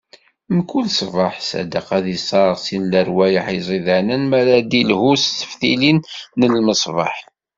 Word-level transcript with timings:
Mkul 0.55 0.85
ṣṣbeḥ 0.97 1.33
Sadeq 1.49 1.87
ad 1.97 2.05
isserɣ 2.15 2.55
si 2.65 2.75
lerwayeḥ 2.91 3.45
iẓidanen, 3.57 4.23
mi 4.29 4.35
ara 4.39 4.55
d-ilehhu 4.69 5.13
d 5.17 5.21
teftilin 5.37 5.97
n 6.39 6.41
lmeṣbaḥ. 6.55 7.15